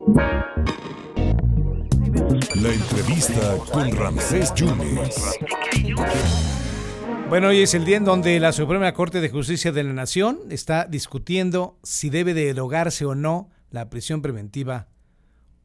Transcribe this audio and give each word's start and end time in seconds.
La 0.00 0.32
entrevista 2.72 3.58
con 3.70 3.94
Ramsés 3.94 4.54
Yunes. 4.54 5.38
Bueno, 7.28 7.48
hoy 7.48 7.60
es 7.60 7.74
el 7.74 7.84
día 7.84 7.98
en 7.98 8.06
donde 8.06 8.40
la 8.40 8.52
Suprema 8.52 8.94
Corte 8.94 9.20
de 9.20 9.28
Justicia 9.28 9.72
de 9.72 9.84
la 9.84 9.92
Nación 9.92 10.38
está 10.48 10.86
discutiendo 10.86 11.78
si 11.82 12.08
debe 12.08 12.32
derogarse 12.32 13.04
o 13.04 13.14
no 13.14 13.50
la 13.70 13.90
prisión 13.90 14.22
preventiva 14.22 14.88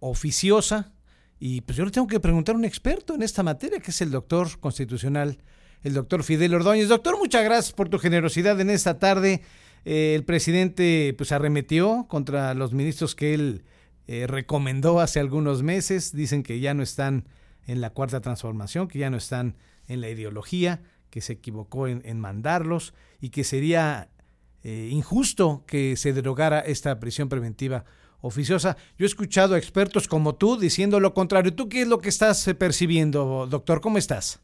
oficiosa. 0.02 0.91
Y 1.39 1.61
pues 1.61 1.77
yo 1.77 1.86
le 1.86 1.91
tengo 1.91 2.07
que 2.07 2.20
preguntar 2.20 2.55
a 2.55 2.57
un 2.57 2.65
experto 2.65 3.15
en 3.15 3.21
esta 3.21 3.41
materia, 3.41 3.79
que 3.79 3.91
es 3.91 4.02
el 4.02 4.11
doctor 4.11 4.59
constitucional, 4.59 5.38
el 5.81 5.93
doctor 5.93 6.23
Fidel 6.23 6.55
Ordóñez. 6.55 6.89
Doctor, 6.89 7.17
muchas 7.17 7.45
gracias 7.45 7.73
por 7.73 7.88
tu 7.88 7.99
generosidad 7.99 8.59
en 8.59 8.70
esta 8.70 8.99
tarde. 8.99 9.43
Eh, 9.86 10.13
el 10.13 10.25
presidente 10.25 11.13
pues 11.17 11.31
arremetió 11.31 12.05
contra 12.09 12.54
los 12.54 12.73
ministros 12.73 13.15
que 13.15 13.33
él 13.33 13.63
eh, 14.07 14.27
recomendó 14.27 14.99
hace 14.99 15.19
algunos 15.19 15.63
meses. 15.63 16.16
Dicen 16.16 16.43
que 16.43 16.59
ya 16.59 16.73
no 16.73 16.84
están 16.84 17.25
en 17.67 17.81
la 17.81 17.91
cuarta 17.91 18.21
transformación, 18.21 18.88
que 18.88 18.99
ya 18.99 19.09
no 19.09 19.17
están 19.17 19.55
en 19.88 20.02
la 20.02 20.09
ideología 20.09 20.81
que 21.16 21.21
se 21.21 21.31
equivocó 21.31 21.88
en, 21.88 22.20
mandarlos 22.20 22.94
y 23.21 23.30
que 23.30 23.45
sería 23.45 24.09
eh, 24.63 24.89
injusto 24.91 25.63
que 25.66 25.95
se 25.95 26.11
derogara 26.11 26.59
esta 26.59 26.99
prisión 26.99 27.30
preventiva 27.30 27.85
oficiosa. 28.20 28.75
Yo 28.97 29.05
he 29.05 29.07
escuchado 29.07 29.55
a 29.55 29.57
expertos 29.57 30.09
como 30.09 30.35
tú 30.35 30.58
diciendo 30.58 30.99
lo 30.99 31.13
contrario. 31.13 31.55
¿Tú 31.55 31.69
qué 31.69 31.83
es 31.83 31.88
lo 31.88 31.99
que 31.99 32.09
estás 32.09 32.45
eh, 32.49 32.53
percibiendo, 32.53 33.47
doctor? 33.47 33.80
¿Cómo 33.80 33.97
estás? 33.97 34.44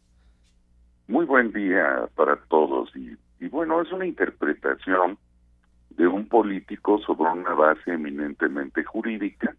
Muy 1.08 1.26
buen 1.26 1.52
día 1.52 2.08
para 2.16 2.38
todos. 2.48 2.90
Y, 2.96 3.18
y 3.44 3.50
bueno, 3.50 3.82
es 3.82 3.92
una 3.92 4.06
interpretación 4.06 5.18
de 5.98 6.08
un 6.08 6.28
político 6.28 7.00
sobre 7.00 7.32
una 7.32 7.54
base 7.54 7.94
eminentemente 7.94 8.84
jurídica. 8.84 9.56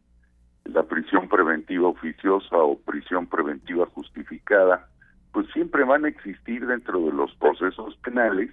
La 0.64 0.84
prisión 0.84 1.28
preventiva 1.28 1.88
oficiosa 1.88 2.56
o 2.56 2.78
prisión 2.78 3.26
preventiva 3.26 3.86
justificada 3.86 4.88
pues 5.32 5.48
siempre 5.52 5.82
van 5.84 6.04
a 6.04 6.08
existir 6.08 6.64
dentro 6.66 7.00
de 7.00 7.12
los 7.12 7.34
procesos 7.36 7.96
penales. 8.04 8.50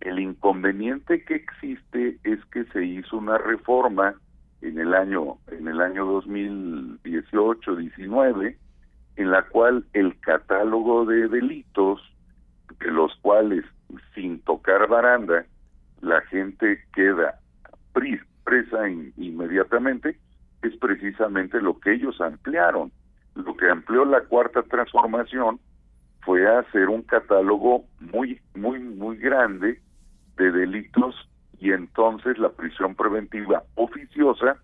El 0.00 0.18
inconveniente 0.18 1.22
que 1.24 1.36
existe 1.36 2.18
es 2.24 2.44
que 2.46 2.64
se 2.66 2.84
hizo 2.84 3.18
una 3.18 3.38
reforma 3.38 4.14
en 4.62 4.78
el 4.78 4.94
año 4.94 5.38
en 5.48 5.68
el 5.68 5.80
año 5.80 6.06
2018-19 6.22 8.56
en 9.16 9.30
la 9.30 9.42
cual 9.48 9.84
el 9.92 10.18
catálogo 10.20 11.04
de 11.04 11.28
delitos 11.28 12.00
de 12.78 12.90
los 12.90 13.14
cuales 13.20 13.66
sin 14.14 14.40
tocar 14.40 14.88
baranda 14.88 15.44
la 16.02 16.20
gente 16.22 16.84
queda 16.92 17.38
presa 18.44 18.88
inmediatamente 19.16 20.18
es 20.62 20.76
precisamente 20.76 21.60
lo 21.60 21.78
que 21.80 21.94
ellos 21.94 22.20
ampliaron. 22.20 22.92
Lo 23.34 23.56
que 23.56 23.70
amplió 23.70 24.04
la 24.04 24.20
cuarta 24.22 24.62
transformación 24.62 25.58
fue 26.20 26.46
hacer 26.46 26.88
un 26.88 27.02
catálogo 27.02 27.84
muy, 28.00 28.40
muy, 28.54 28.78
muy 28.78 29.16
grande 29.16 29.80
de 30.36 30.52
delitos 30.52 31.14
y 31.58 31.72
entonces 31.72 32.38
la 32.38 32.50
prisión 32.50 32.94
preventiva 32.94 33.62
oficiosa 33.76 34.56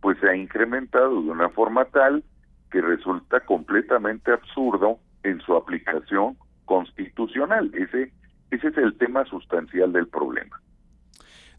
pues 0.00 0.18
se 0.20 0.28
ha 0.28 0.36
incrementado 0.36 1.22
de 1.22 1.30
una 1.30 1.48
forma 1.48 1.86
tal 1.86 2.22
que 2.70 2.80
resulta 2.80 3.40
completamente 3.40 4.32
absurdo 4.32 4.98
en 5.22 5.40
su 5.40 5.56
aplicación 5.56 6.36
constitucional. 6.66 7.70
Ese, 7.74 8.12
ese 8.50 8.68
es 8.68 8.76
el 8.76 8.96
tema 8.98 9.24
sustancial 9.24 9.92
del 9.92 10.08
problema. 10.08 10.60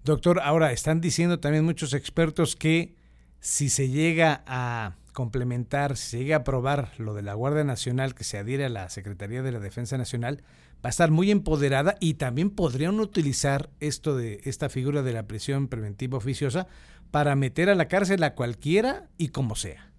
Doctor, 0.06 0.40
ahora 0.44 0.72
están 0.72 1.02
diciendo 1.02 1.40
también 1.40 1.66
muchos 1.66 1.96
expertos 1.96 2.56
que 2.56 2.94
si 3.40 3.70
se 3.70 3.90
llega 3.90 4.44
a 4.46 4.98
complementar, 5.14 5.96
si 5.96 6.12
se 6.12 6.18
llega 6.20 6.36
a 6.36 6.40
aprobar 6.42 6.90
lo 7.00 7.16
de 7.16 7.24
la 7.24 7.34
Guardia 7.34 7.64
Nacional 7.64 8.14
que 8.14 8.24
se 8.24 8.38
adhiere 8.38 8.66
a 8.66 8.70
la 8.70 8.88
Secretaría 8.90 9.42
de 9.42 9.52
la 9.52 9.60
Defensa 9.60 9.98
Nacional, 9.98 10.44
va 10.76 10.90
a 10.90 10.90
estar 10.90 11.10
muy 11.10 11.32
empoderada 11.32 11.96
y 12.00 12.20
también 12.20 12.52
podrían 12.52 13.00
utilizar 13.00 13.72
esto 13.80 14.16
de 14.16 14.42
esta 14.44 14.70
figura 14.70 15.02
de 15.02 15.12
la 15.12 15.26
prisión 15.26 15.70
preventiva 15.70 16.20
oficiosa 16.20 16.68
para 17.10 17.36
meter 17.36 17.72
a 17.72 17.76
la 17.76 17.88
cárcel 17.88 18.22
a 18.26 18.36
cualquiera 18.36 19.08
y 19.18 19.30
como 19.30 19.56
sea. 19.56 19.90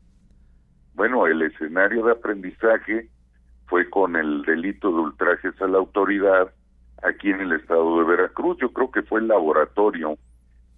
Bueno, 0.94 1.26
el 1.26 1.42
escenario 1.42 2.06
de 2.06 2.12
aprendizaje 2.12 3.10
fue 3.66 3.90
con 3.90 4.14
el 4.14 4.42
delito 4.42 4.88
de 4.88 5.00
ultrajes 5.00 5.60
a 5.60 5.66
la 5.66 5.78
autoridad 5.78 6.52
aquí 7.02 7.30
en 7.30 7.40
el 7.40 7.52
estado 7.52 7.98
de 7.98 8.04
Veracruz. 8.04 8.58
Yo 8.60 8.72
creo 8.72 8.90
que 8.90 9.02
fue 9.02 9.20
el 9.20 9.28
laboratorio 9.28 10.18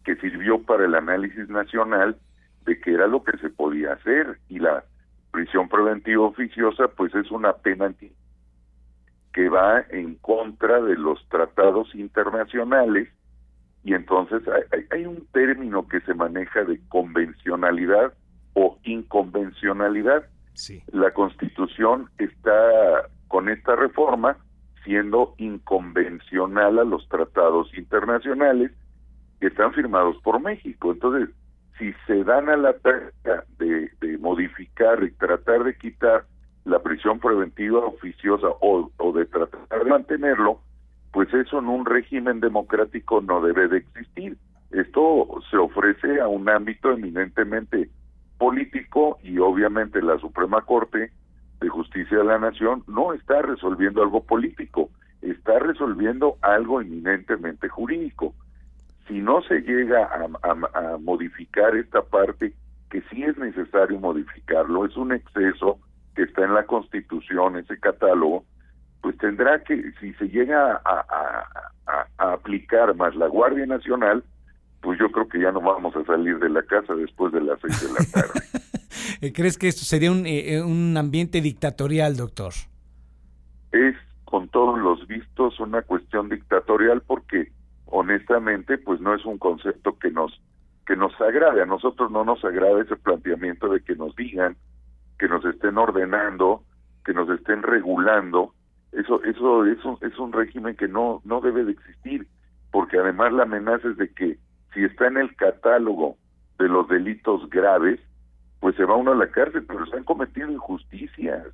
que 0.05 0.17
sirvió 0.17 0.63
para 0.63 0.85
el 0.85 0.95
análisis 0.95 1.49
nacional 1.49 2.17
de 2.65 2.81
qué 2.81 2.93
era 2.93 3.07
lo 3.07 3.23
que 3.23 3.37
se 3.39 3.51
podía 3.51 3.93
hacer 3.93 4.39
y 4.49 4.59
la 4.59 4.85
prisión 5.31 5.69
preventiva 5.69 6.25
oficiosa 6.25 6.89
pues 6.89 7.15
es 7.15 7.31
una 7.31 7.53
pena 7.53 7.93
que 9.33 9.49
va 9.49 9.81
en 9.91 10.17
contra 10.17 10.81
de 10.81 10.97
los 10.97 11.27
tratados 11.29 11.95
internacionales 11.95 13.09
y 13.85 13.95
entonces 13.95 14.43
hay, 14.73 14.85
hay, 14.91 15.07
un 15.07 15.27
término 15.33 15.87
que 15.87 16.01
se 16.01 16.15
maneja 16.15 16.65
de 16.65 16.81
convencionalidad 16.89 18.13
o 18.55 18.79
inconvencionalidad. 18.83 20.27
Sí. 20.55 20.83
La 20.93 21.13
constitución 21.13 22.11
está 22.19 23.09
con 23.29 23.49
esta 23.49 23.77
reforma 23.77 24.37
siendo 24.85 25.35
inconvencional 25.39 26.79
a 26.79 26.85
los 26.85 27.09
tratados 27.09 27.73
internacionales 27.77 28.73
que 29.41 29.49
están 29.49 29.73
firmados 29.73 30.17
por 30.23 30.41
México. 30.41 30.93
Entonces, 30.93 31.31
si 31.79 31.93
se 32.07 32.25
dan 32.25 32.49
a 32.49 32.57
la 32.57 32.73
tarea 32.75 33.45
de, 33.59 33.89
modificar 34.19 35.03
y 35.05 35.13
tratar 35.13 35.63
de 35.63 35.77
quitar 35.77 36.25
la 36.65 36.81
prisión 36.81 37.21
preventiva 37.21 37.79
oficiosa 37.79 38.49
o, 38.61 38.91
de 39.13 39.27
tratar 39.27 39.85
de 39.85 39.91
mantenerlo, 39.91 40.61
pues 41.13 41.33
eso 41.33 41.61
en 41.61 41.69
un 41.69 41.87
régimen 41.87 42.41
democrático 42.41 43.21
no 43.21 43.41
debe 43.41 43.69
de 43.69 43.79
existir. 43.79 44.37
Esto 44.73 45.27
se 45.51 45.57
ofrece 45.57 46.21
a 46.21 46.27
un 46.27 46.49
ámbito 46.49 46.91
eminentemente 46.91 47.89
político 48.39 49.19
y 49.23 49.39
obviamente 49.39 50.03
la 50.03 50.19
Suprema 50.19 50.63
Corte 50.63 51.11
de 51.61 51.69
Justicia 51.69 52.19
de 52.19 52.25
la 52.25 52.39
Nación 52.39 52.85
no 52.87 53.13
está 53.13 53.43
resolviendo 53.43 54.03
algo 54.03 54.25
político, 54.25 54.91
está 55.23 55.59
resolviendo 55.59 56.37
algo 56.43 56.81
eminentemente 56.81 57.69
jurídico 57.69 58.35
si 59.09 59.21
no 59.21 59.43
se 59.43 59.61
llega 59.63 60.09
a, 60.43 60.99
modificar 60.99 61.75
esta 61.75 62.03
parte, 62.03 62.53
que 62.91 63.03
sí 63.11 63.25
es 63.25 63.37
necesario 63.39 63.99
modificarlo, 63.99 64.85
es 64.85 64.97
un 64.97 65.13
exceso 65.13 65.79
que 66.15 66.23
está 66.23 66.45
en 66.45 66.55
la 66.55 66.65
Constitución, 66.65 67.57
ese 67.57 67.79
catálogo, 67.81 68.45
pues 69.01 69.17
tendrá 69.17 69.63
que, 69.65 69.93
si 70.01 70.13
se 70.15 70.29
llega 70.29 70.81
a, 70.85 71.47
aplicar 72.19 72.95
más 72.95 73.17
la 73.17 73.29
Guardia 73.29 73.65
Nacional, 73.65 74.23
pues 74.83 74.99
yo 74.99 75.11
creo 75.11 75.29
que 75.29 75.41
ya 75.41 75.51
no 75.53 75.61
vamos 75.61 75.97
a 75.97 76.05
salir 76.05 76.39
de 76.39 76.51
la 76.51 76.63
casa 76.63 76.95
después 76.95 77.33
de 77.33 77.41
las 77.41 77.59
seis 77.61 77.81
de 77.81 77.89
la 77.89 78.05
tarde. 78.13 78.41
¿Crees 79.35 79.59
que 79.59 79.69
esto 79.69 79.85
sería 79.85 80.13
un, 80.13 80.27
eh, 80.27 80.55
eh, 80.55 80.63
un 80.63 80.97
ambiente 80.97 81.41
dictatorial, 81.41 82.17
doctor? 82.17 82.53
Es 83.73 83.97
con 84.25 84.49
todos 84.49 84.79
los 84.79 85.07
vistos 85.07 85.59
una 85.59 85.83
cuestión 85.83 86.29
dictatorial 86.29 87.03
porque 87.03 87.51
honestamente 87.87 88.77
pues 88.79 89.01
no 89.01 89.15
es 89.15 89.25
un 89.25 89.39
concepto 89.39 89.99
que 89.99 90.11
nos 90.11 90.41
que 90.87 90.97
nos 90.97 91.19
agrade 91.21 91.63
a 91.63 91.67
nosotros 91.67 92.11
no 92.11 92.25
nos 92.25 92.45
agrada 92.45 92.83
ese 92.83 92.97
planteamiento 92.97 93.71
de 93.71 93.81
que 93.83 93.97
nos 93.97 94.15
digan 94.17 94.57
que 95.19 95.29
nos 95.29 95.43
estén 95.47 95.79
ordenando 95.79 96.63
que 97.07 97.15
nos 97.15 97.31
estén 97.31 97.63
regulando 97.63 98.53
eso 98.93 99.23
eso 99.25 99.65
es 99.65 99.83
un, 99.83 99.97
es 100.03 100.19
un 100.19 100.33
régimen 100.33 100.77
que 100.77 100.89
no 100.89 101.23
no 101.25 101.41
debe 101.41 101.65
de 101.65 101.73
existir 101.73 102.27
porque 102.71 102.99
además 102.99 103.33
la 103.33 103.45
amenaza 103.45 103.89
es 103.89 103.97
de 103.97 104.13
que 104.13 104.37
si 104.75 104.85
está 104.85 105.07
en 105.07 105.17
el 105.17 105.35
catálogo 105.37 106.19
de 106.59 106.69
los 106.69 106.87
delitos 106.89 107.49
graves 107.49 107.99
pues 108.61 108.77
se 108.77 108.85
va 108.85 108.97
uno 108.97 109.13
a 109.13 109.17
la 109.17 109.31
cárcel 109.31 109.65
pero 109.67 109.87
se 109.87 109.97
han 109.97 110.05
cometido 110.05 110.51
injusticias. 110.51 111.47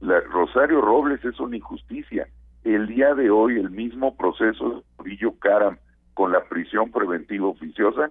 La, 0.00 0.20
Rosario 0.20 0.80
Robles 0.80 1.24
es 1.24 1.38
una 1.40 1.56
injusticia. 1.56 2.28
El 2.62 2.86
día 2.86 3.14
de 3.14 3.30
hoy 3.30 3.58
el 3.58 3.70
mismo 3.70 4.16
proceso 4.16 4.84
de 4.98 5.04
Villo 5.04 5.38
Caram 5.38 5.78
con 6.14 6.32
la 6.32 6.44
prisión 6.44 6.90
preventiva 6.90 7.48
oficiosa 7.48 8.10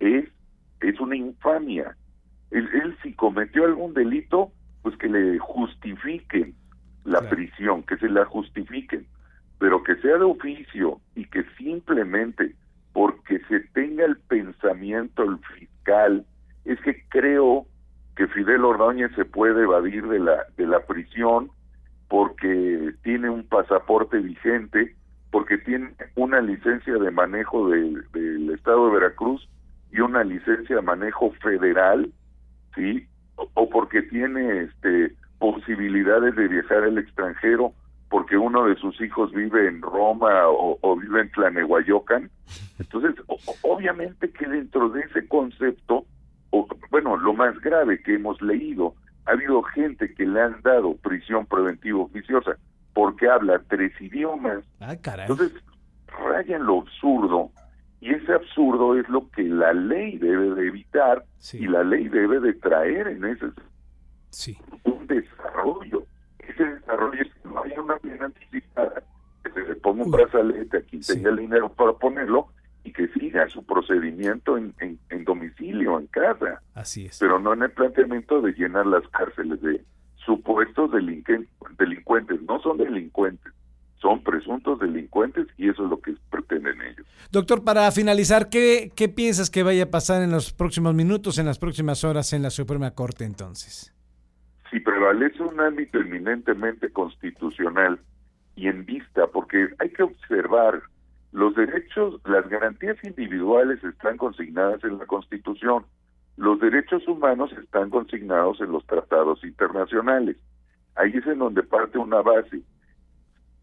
es, 0.00 0.28
es 0.80 1.00
una 1.00 1.16
infamia. 1.16 1.96
Él, 2.50 2.68
él, 2.82 2.96
si 3.02 3.14
cometió 3.14 3.64
algún 3.64 3.94
delito, 3.94 4.52
pues 4.82 4.96
que 4.98 5.08
le 5.08 5.38
justifiquen 5.38 6.54
la 7.04 7.20
prisión, 7.28 7.82
que 7.82 7.96
se 7.98 8.08
la 8.08 8.24
justifiquen, 8.24 9.06
pero 9.58 9.82
que 9.82 9.96
sea 9.96 10.18
de 10.18 10.24
oficio 10.24 11.00
y 11.14 11.24
que 11.26 11.44
simplemente 11.56 12.54
porque 12.92 13.40
se 13.48 13.60
tenga 13.72 14.04
el 14.04 14.16
pensamiento 14.16 15.22
el 15.22 15.38
fiscal, 15.38 16.24
es 16.64 16.80
que 16.80 17.02
creo 17.08 17.63
Fidel 18.44 18.64
Ordóñez 18.64 19.10
se 19.16 19.24
puede 19.24 19.62
evadir 19.62 20.06
de 20.06 20.18
la 20.18 20.44
de 20.58 20.66
la 20.66 20.80
prisión 20.80 21.50
porque 22.08 22.92
tiene 23.02 23.30
un 23.30 23.48
pasaporte 23.48 24.18
vigente, 24.18 24.94
porque 25.30 25.56
tiene 25.56 25.94
una 26.14 26.42
licencia 26.42 26.94
de 26.94 27.10
manejo 27.10 27.70
del 27.70 28.50
Estado 28.54 28.86
de 28.86 28.94
Veracruz 28.94 29.48
y 29.92 30.00
una 30.00 30.24
licencia 30.24 30.76
de 30.76 30.82
manejo 30.82 31.32
federal, 31.42 32.12
¿sí? 32.74 33.06
O, 33.36 33.70
porque 33.70 34.02
tiene 34.02 34.64
este 34.64 35.14
posibilidades 35.38 36.36
de 36.36 36.46
viajar 36.46 36.84
al 36.84 36.98
extranjero 36.98 37.72
porque 38.10 38.36
uno 38.36 38.66
de 38.66 38.76
sus 38.76 39.00
hijos 39.00 39.32
vive 39.32 39.68
en 39.68 39.80
Roma 39.80 40.48
o, 40.48 40.96
vive 40.96 41.22
en 41.22 41.30
Tlanehuayocan. 41.32 42.30
Entonces, 42.78 43.14
obviamente 43.62 44.30
que 44.30 44.46
dentro 44.46 44.90
de 44.90 45.00
ese 45.00 45.26
concepto, 45.26 46.04
o, 46.54 46.68
bueno, 46.90 47.16
lo 47.16 47.34
más 47.34 47.58
grave 47.60 48.00
que 48.00 48.14
hemos 48.14 48.40
leído, 48.40 48.94
ha 49.26 49.32
habido 49.32 49.60
gente 49.62 50.14
que 50.14 50.24
le 50.24 50.40
han 50.40 50.62
dado 50.62 50.94
prisión 50.98 51.46
preventiva 51.46 51.98
oficiosa 51.98 52.56
porque 52.92 53.28
habla 53.28 53.60
tres 53.68 53.92
idiomas. 54.00 54.64
Ah, 54.78 54.94
caray. 54.96 55.26
Entonces, 55.28 55.52
rayan 56.06 56.64
lo 56.64 56.82
absurdo 56.82 57.50
y 58.00 58.10
ese 58.10 58.34
absurdo 58.34 58.96
es 58.96 59.08
lo 59.08 59.28
que 59.30 59.42
la 59.42 59.72
ley 59.72 60.16
debe 60.18 60.54
de 60.54 60.68
evitar 60.68 61.24
y 61.52 61.66
la 61.66 61.82
ley 61.82 62.08
debe 62.08 62.38
de 62.38 62.52
traer 62.54 63.08
en 63.08 63.24
ese 63.24 63.46
sí. 64.30 64.56
un 64.84 65.06
desarrollo. 65.08 66.04
Ese 66.38 66.64
desarrollo 66.64 67.20
es 67.20 67.34
que 67.34 67.48
no 67.48 67.62
haya 67.62 67.82
una 67.82 67.96
pena 67.96 68.26
anticipada, 68.26 69.02
que 69.42 69.50
se 69.50 69.60
le 69.60 69.74
ponga 69.76 70.04
un 70.04 70.10
brazalete 70.12 70.76
a 70.76 70.82
quien 70.82 71.02
tenga 71.02 71.30
el 71.30 71.36
dinero 71.36 71.68
para 71.72 71.94
ponerlo 71.94 72.48
que 72.94 73.08
siga 73.08 73.48
su 73.48 73.64
procedimiento 73.66 74.56
en, 74.56 74.72
en, 74.78 75.24
domicilio, 75.24 75.98
en 75.98 76.06
casa. 76.06 76.62
Así 76.74 77.06
es. 77.06 77.18
Pero 77.18 77.40
no 77.40 77.52
en 77.52 77.64
el 77.64 77.70
planteamiento 77.72 78.40
de 78.40 78.52
llenar 78.52 78.86
las 78.86 79.06
cárceles 79.08 79.60
de 79.60 79.84
supuestos 80.24 80.92
delincuentes. 80.92 82.40
No 82.42 82.60
son 82.60 82.78
delincuentes, 82.78 83.52
son 84.00 84.22
presuntos 84.22 84.78
delincuentes 84.78 85.46
y 85.58 85.68
eso 85.68 85.84
es 85.84 85.90
lo 85.90 86.00
que 86.00 86.14
pretenden 86.30 86.80
ellos. 86.82 87.06
Doctor, 87.32 87.64
para 87.64 87.90
finalizar, 87.90 88.48
¿qué, 88.48 88.92
¿qué 88.94 89.08
piensas 89.08 89.50
que 89.50 89.64
vaya 89.64 89.84
a 89.84 89.90
pasar 89.90 90.22
en 90.22 90.30
los 90.30 90.52
próximos 90.52 90.94
minutos, 90.94 91.38
en 91.38 91.46
las 91.46 91.58
próximas 91.58 92.04
horas 92.04 92.32
en 92.32 92.42
la 92.42 92.50
Suprema 92.50 92.92
Corte 92.92 93.24
entonces? 93.24 93.92
Si 94.70 94.78
prevalece 94.80 95.42
un 95.42 95.58
ámbito 95.60 95.98
eminentemente 95.98 96.90
constitucional 96.90 97.98
y 98.56 98.68
en 98.68 98.84
vista, 98.84 99.26
porque 99.26 99.68
hay 99.78 99.90
que 99.90 100.04
observar, 100.04 100.82
los 101.34 101.52
derechos, 101.56 102.20
las 102.24 102.48
garantías 102.48 102.96
individuales 103.02 103.82
están 103.82 104.16
consignadas 104.16 104.84
en 104.84 104.98
la 104.98 105.06
Constitución, 105.06 105.84
los 106.36 106.60
derechos 106.60 107.06
humanos 107.08 107.52
están 107.60 107.90
consignados 107.90 108.60
en 108.60 108.70
los 108.70 108.86
tratados 108.86 109.42
internacionales. 109.42 110.36
Ahí 110.94 111.10
es 111.12 111.26
en 111.26 111.40
donde 111.40 111.64
parte 111.64 111.98
una 111.98 112.22
base 112.22 112.62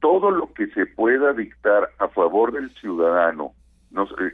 todo 0.02 0.32
lo 0.32 0.52
que 0.54 0.68
se 0.68 0.86
pueda 0.86 1.32
dictar 1.32 1.90
a 2.00 2.10
favor 2.10 2.52
del 2.52 2.70
ciudadano, 2.72 3.54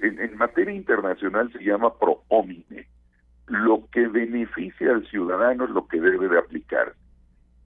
en, 0.02 0.38
materia 0.38 0.74
internacional 0.74 1.52
se 1.52 1.64
llama 1.64 1.94
pro 2.00 2.24
homine, 2.30 2.88
lo 3.48 3.88
que 3.92 4.08
beneficia 4.08 4.92
al 4.92 5.06
ciudadano 5.08 5.66
es 5.66 5.70
lo 5.72 5.88
que 5.88 6.00
debe 6.00 6.28
de 6.28 6.40
aplicar. 6.40 6.94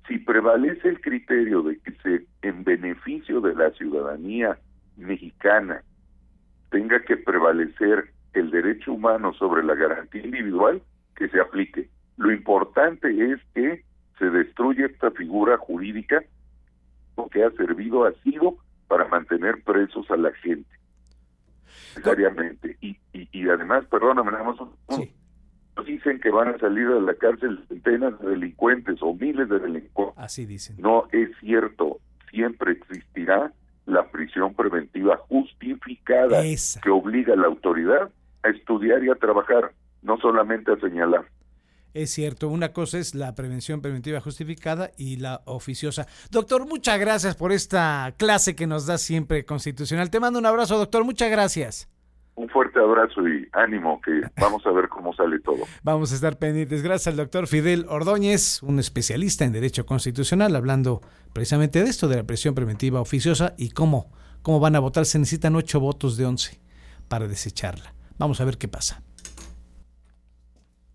Si 0.08 0.18
prevalece 0.18 0.90
el 0.90 1.00
criterio 1.00 1.62
de 1.62 1.80
que 1.80 1.92
se, 2.04 2.26
en 2.42 2.64
beneficio 2.64 3.40
de 3.40 3.56
la 3.56 3.70
ciudadanía 3.72 4.58
mexicana 4.98 5.84
tenga 6.70 7.02
que 7.02 7.18
prevalecer 7.18 8.12
el 8.34 8.50
derecho 8.50 8.94
humano 8.94 9.34
sobre 9.34 9.64
la 9.64 9.76
garantía 9.76 10.24
individual, 10.24 10.82
que 11.16 11.28
se 11.28 11.40
aplique. 11.40 11.90
Lo 12.18 12.32
importante 12.32 13.10
es 13.32 13.40
que 13.54 13.84
se 14.18 14.30
destruya 14.30 14.86
esta 14.86 15.12
figura 15.12 15.58
jurídica 15.58 16.24
que 17.32 17.44
ha 17.44 17.52
servido 17.52 18.06
ha 18.06 18.14
sido 18.24 18.58
para 18.88 19.08
mantener 19.08 19.64
presos 19.64 20.10
a 20.10 20.18
la 20.18 20.32
gente 20.34 20.70
necesariamente. 21.96 22.78
Y, 22.82 22.98
y, 23.14 23.50
además 23.50 23.86
perdóname 23.86 24.32
nada 24.32 24.44
más 24.44 24.58
dicen 25.86 26.20
que 26.20 26.30
van 26.30 26.50
a 26.50 26.58
salir 26.60 26.88
de 26.88 27.02
la 27.02 27.16
cárcel 27.16 27.64
centenas 27.68 28.20
de 28.20 28.30
delincuentes 28.30 28.98
o 29.02 29.16
miles 29.16 29.50
de 29.50 29.60
delincuentes. 29.60 30.18
Así 30.18 30.46
dicen. 30.46 30.76
No 30.80 31.08
es 31.12 31.30
cierto 31.40 32.00
siempre 32.30 32.74
existirá 32.74 33.52
la 33.86 34.10
prisión 34.10 34.54
preventiva 34.54 35.18
justificada 35.30 36.42
que 36.82 36.90
obliga 36.90 37.34
a 37.34 37.38
la 37.38 37.48
autoridad 37.48 38.10
a 38.44 38.50
estudiar 38.50 39.04
y 39.04 39.10
a 39.10 39.16
trabajar 39.16 39.72
no 40.02 40.18
solamente 40.18 40.72
a 40.72 40.80
señalar 40.80 41.26
es 41.94 42.12
cierto, 42.12 42.48
una 42.48 42.72
cosa 42.72 43.00
es 43.00 43.16
la 43.16 43.36
prevención 43.36 43.82
preventiva 43.82 44.22
justificada 44.22 44.92
y 44.98 45.18
la 45.18 45.42
oficiosa. 45.46 46.08
Doctor, 46.30 46.66
muchas 46.66 47.00
gracias 47.00 47.36
por 47.36 47.52
esta 47.52 48.14
clase 48.18 48.56
que 48.56 48.68
nos 48.68 48.86
da 48.86 48.98
siempre 48.98 49.46
constitucional. 49.46 50.10
Te 50.10 50.20
mando 50.20 50.40
un 50.40 50.46
abrazo, 50.46 50.78
doctor, 50.78 51.04
muchas 51.04 51.30
gracias. 51.30 51.90
Un 52.42 52.50
fuerte 52.50 52.80
abrazo 52.80 53.22
y 53.28 53.48
ánimo, 53.54 54.02
que 54.02 54.20
vamos 54.40 54.66
a 54.66 54.72
ver 54.72 54.90
cómo 54.90 55.14
sale 55.14 55.40
todo. 55.42 55.60
Vamos 55.84 56.12
a 56.12 56.16
estar 56.16 56.40
pendientes. 56.40 56.82
Gracias 56.82 57.06
al 57.06 57.18
doctor 57.18 57.46
Fidel 57.46 57.86
Ordóñez, 57.88 58.64
un 58.64 58.80
especialista 58.80 59.46
en 59.46 59.52
Derecho 59.52 59.86
Constitucional, 59.86 60.56
hablando 60.56 61.02
precisamente 61.34 61.84
de 61.84 61.90
esto, 61.92 62.08
de 62.08 62.16
la 62.16 62.24
presión 62.24 62.56
preventiva 62.56 63.00
oficiosa 63.00 63.54
y 63.60 63.70
cómo, 63.70 64.12
cómo 64.42 64.60
van 64.60 64.76
a 64.76 64.80
votar. 64.80 65.06
Se 65.06 65.20
necesitan 65.20 65.56
ocho 65.56 65.80
votos 65.80 66.18
de 66.18 66.26
once 66.26 66.60
para 67.08 67.28
desecharla. 67.28 67.94
Vamos 68.18 68.42
a 68.42 68.46
ver 68.46 68.58
qué 68.58 68.68
pasa. 68.68 69.04